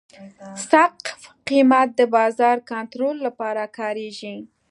سقف 0.69 1.21
قیمت 1.47 1.89
د 1.99 2.01
بازار 2.15 2.57
کنټرول 2.71 3.15
لپاره 3.27 3.63
کارېږي. 3.77 4.35